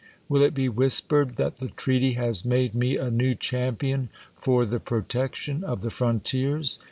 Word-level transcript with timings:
Will 0.27 0.41
it 0.41 0.55
be 0.55 0.67
whispered 0.67 1.35
that 1.35 1.57
the 1.57 1.67
treaty 1.67 2.13
has 2.13 2.43
made 2.43 2.73
me 2.73 2.97
a 2.97 3.11
new 3.11 3.35
champion 3.35 4.09
for 4.35 4.65
the 4.65 4.79
protection 4.79 5.63
of 5.63 5.83
the 5.83 5.91
frontiers 5.91 6.79